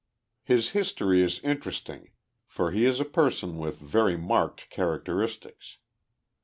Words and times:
His 0.41 0.71
history 0.71 1.21
is 1.21 1.39
interesting 1.41 2.09
for 2.47 2.71
he 2.71 2.85
is 2.87 2.99
a 2.99 3.05
person 3.05 3.55
with 3.59 3.77
very 3.77 4.17
marked 4.17 4.67
characteristics. 4.71 5.77